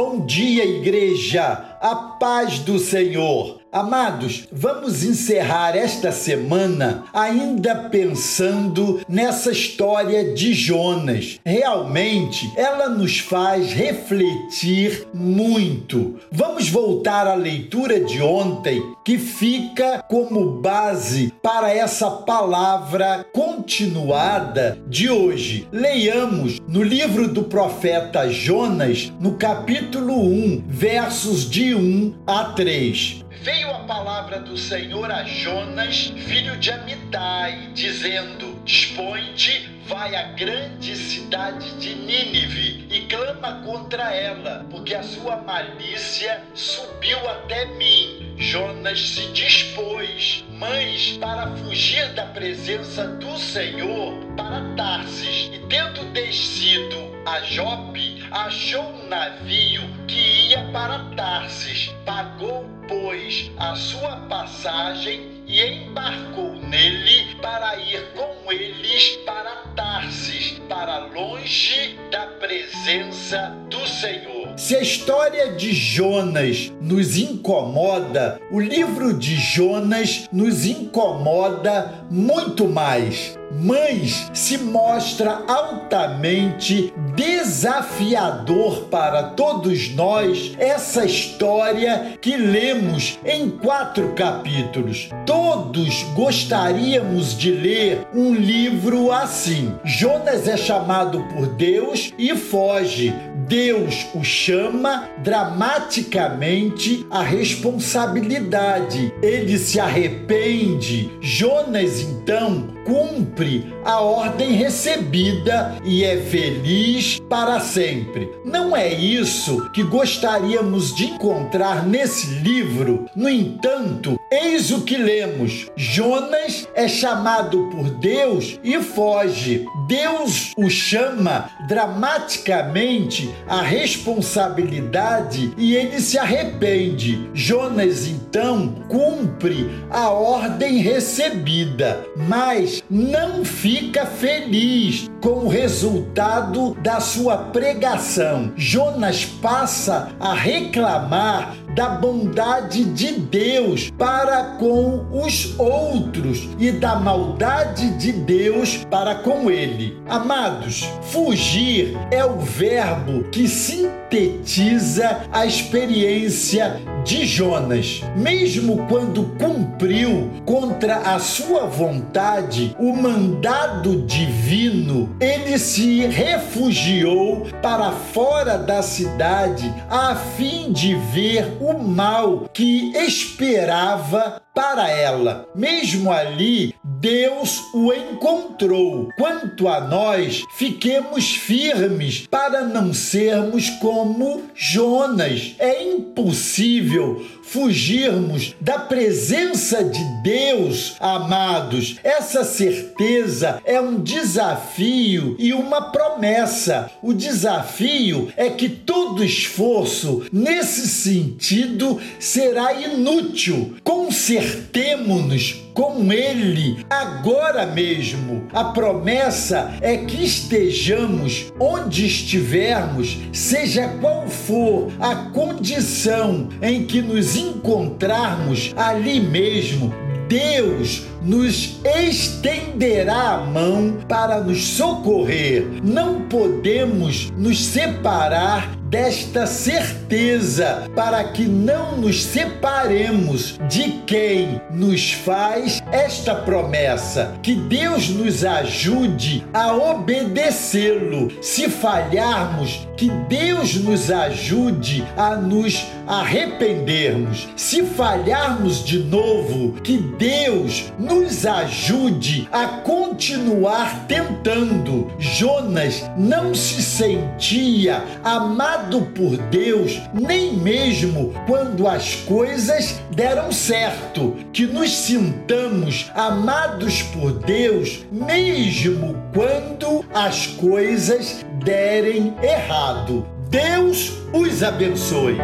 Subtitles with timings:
[0.00, 1.69] Bom dia, igreja!
[1.80, 3.60] A paz do Senhor!
[3.72, 11.38] Amados, vamos encerrar esta semana ainda pensando nessa história de Jonas.
[11.44, 16.18] Realmente, ela nos faz refletir muito.
[16.32, 25.08] Vamos voltar à leitura de ontem, que fica como base para essa palavra continuada de
[25.08, 25.68] hoje.
[25.70, 33.70] Leiamos no livro do profeta Jonas, no capítulo 1, versos de 1 a 3 veio
[33.70, 41.70] a palavra do Senhor a Jonas, filho de Amitai, dizendo: Dispõe-te, vai à grande cidade
[41.78, 48.34] de Nínive e clama contra ela, porque a sua malícia subiu até mim.
[48.36, 57.10] Jonas se dispôs, mas para fugir da presença do Senhor para Tarsis, e tendo descido
[57.26, 65.62] a Jope, achou um navio que ia para Tarsis, pagou, pois, a sua passagem e
[65.64, 74.58] embarcou nele para ir com eles para Tarsis, para longe da presença do Senhor.
[74.58, 83.38] Se a história de Jonas nos incomoda, o livro de Jonas nos incomoda muito mais
[83.50, 95.10] mas se mostra altamente desafiador para todos nós essa história que lemos em quatro capítulos.
[95.26, 99.74] Todos gostaríamos de ler um livro assim.
[99.84, 103.12] Jonas é chamado por Deus e foge.
[103.46, 109.12] Deus o chama dramaticamente à responsabilidade.
[109.22, 111.10] Ele se arrepende.
[111.20, 118.28] Jonas então cumpre a ordem recebida e é feliz para sempre.
[118.44, 123.06] Não é isso que gostaríamos de encontrar nesse livro.
[123.14, 129.66] No entanto, eis o que lemos: Jonas é chamado por Deus e foge.
[129.88, 137.28] Deus o chama dramaticamente à responsabilidade e ele se arrepende.
[137.34, 147.36] Jonas então cumpre a ordem recebida, mas não fica feliz com o resultado da sua
[147.36, 148.52] pregação.
[148.56, 157.90] Jonas passa a reclamar da bondade de Deus para com os outros e da maldade
[157.98, 160.00] de Deus para com ele.
[160.08, 168.02] Amados, fugir é o verbo que sintetiza a experiência de Jonas.
[168.16, 178.58] Mesmo quando cumpriu contra a sua vontade o mandado divino, ele se refugiou para fora
[178.58, 185.46] da cidade a fim de ver o mal que esperava para ela.
[185.54, 189.08] Mesmo ali, Deus o encontrou.
[189.16, 195.54] Quanto a nós, fiquemos firmes para não sermos como Jonas.
[195.58, 201.96] É impossível fugirmos da presença de Deus, amados.
[202.04, 206.90] Essa certeza é um desafio e uma promessa.
[207.02, 213.74] O desafio é que todo esforço nesse sentido será inútil.
[213.82, 218.48] Consertemos-nos com Ele agora mesmo.
[218.52, 227.36] A promessa é que estejamos onde estivermos, seja qual for a condição em que nos
[227.36, 229.94] encontrarmos ali mesmo.
[230.28, 235.66] Deus nos estenderá a mão para nos socorrer.
[235.82, 245.80] Não podemos nos separar desta certeza para que não nos separemos de quem nos faz
[245.92, 247.38] esta promessa.
[247.40, 251.30] Que Deus nos ajude a obedecê-lo.
[251.40, 257.48] Se falharmos, que Deus nos ajude a nos arrependermos.
[257.54, 265.12] Se falharmos de novo, que Deus nos ajude a continuar tentando.
[265.18, 274.36] Jonas não se sentia amado amado por Deus, nem mesmo quando as coisas deram certo.
[274.52, 283.26] Que nos sintamos amados por Deus, mesmo quando as coisas derem errado.
[283.50, 285.36] Deus os abençoe.